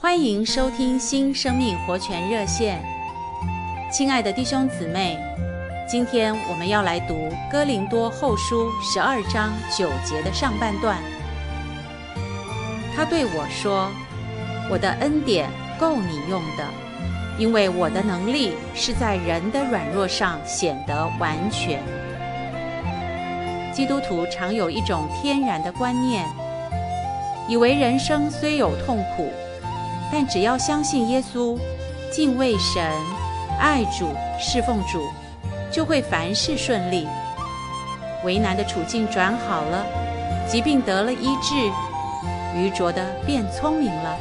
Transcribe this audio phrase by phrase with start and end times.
[0.00, 2.80] 欢迎收听新生命活泉热线，
[3.90, 5.18] 亲爱的弟兄姊妹，
[5.88, 10.98] 今天我们要来读哥林多后书十二章九节的上半段。
[12.94, 13.90] 他对我说
[14.70, 16.64] ：“我的恩典够你用的，
[17.36, 21.82] 因为我的能力是在人的软弱上显得完全。”
[23.74, 26.24] 基督徒常有一种天然的观念，
[27.48, 29.32] 以为人生虽有痛苦，
[30.10, 31.58] 但只要相信耶稣、
[32.10, 32.82] 敬畏神、
[33.60, 35.00] 爱主、侍奉主，
[35.70, 37.06] 就会凡事顺利。
[38.24, 39.84] 为难的处境转好了，
[40.48, 41.54] 疾病得了医治，
[42.56, 44.16] 愚拙的变聪明了，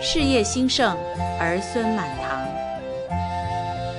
[0.00, 0.96] 事业兴盛，
[1.38, 2.40] 儿孙满堂。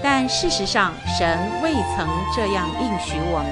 [0.02, 3.50] 但事实上，神未曾这样应许我们。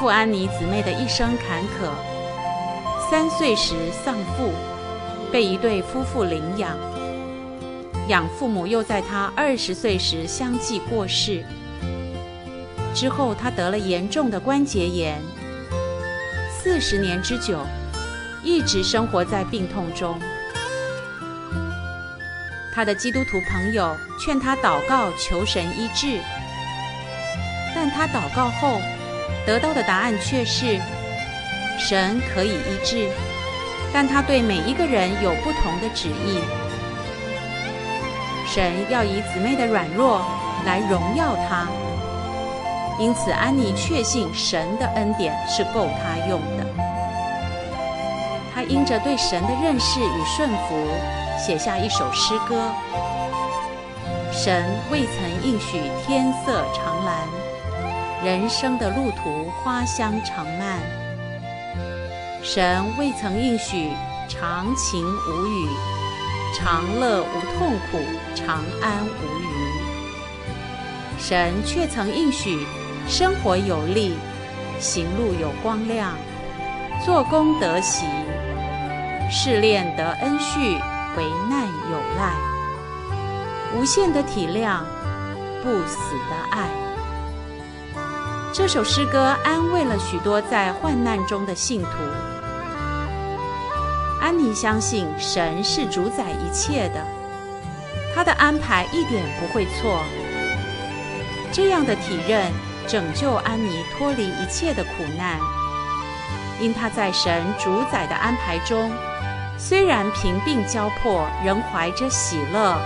[0.00, 1.92] 傅安妮姊妹的一生坎坷，
[3.08, 4.50] 三岁时丧父。
[5.32, 6.76] 被一对夫妇领养，
[8.08, 11.44] 养父母又在他二十岁时相继过世。
[12.92, 15.20] 之后，他得了严重的关节炎，
[16.50, 17.64] 四十年之久，
[18.42, 20.18] 一直生活在病痛中。
[22.74, 26.18] 他的基督徒朋友劝他祷告求神医治，
[27.74, 28.80] 但他祷告后
[29.46, 30.80] 得到的答案却是：
[31.78, 33.08] 神可以医治。
[33.92, 36.38] 但他对每一个人有不同的旨意。
[38.46, 40.20] 神要以姊妹的软弱
[40.66, 41.66] 来荣耀他，
[42.98, 46.66] 因此安妮确信神的恩典是够他用的。
[48.52, 50.86] 他因着对神的认识与顺服，
[51.38, 52.72] 写下一首诗歌：
[54.32, 57.14] 神未曾应许天色常蓝，
[58.24, 60.99] 人生的路途花香常漫。
[62.42, 63.90] 神未曾应许
[64.26, 65.68] 长情无雨，
[66.56, 67.98] 长乐无痛苦，
[68.34, 69.46] 长安无虞。
[71.18, 72.66] 神却曾应许
[73.06, 74.14] 生活有力，
[74.78, 76.14] 行路有光亮，
[77.04, 78.06] 做工得喜，
[79.30, 80.80] 试炼得恩恤，
[81.18, 82.34] 危难有赖，
[83.76, 84.78] 无限的体谅，
[85.62, 86.70] 不死的爱。
[88.52, 91.88] 这首诗歌安慰了许多在患难中的信徒。
[94.30, 97.04] 安妮相信神是主宰一切的，
[98.14, 100.04] 他的安排一点不会错。
[101.50, 102.52] 这样的体认
[102.86, 105.40] 拯救安妮脱离一切的苦难，
[106.60, 108.92] 因她在神主宰的安排中，
[109.58, 112.80] 虽然贫病交迫，仍怀着喜乐、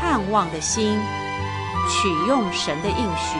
[0.00, 0.98] 盼望的心，
[1.90, 3.36] 取用神的应许，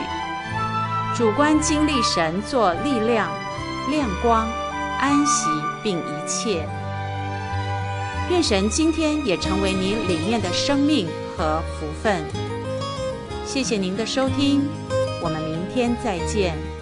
[1.15, 3.31] 主观经历神做力量、
[3.89, 4.47] 亮光、
[4.99, 5.49] 安息
[5.81, 6.69] 并一切。
[8.29, 12.23] 愿神今天也成为你里面的生命和福分。
[13.45, 14.67] 谢谢您的收听，
[15.23, 16.76] 我们明天再见。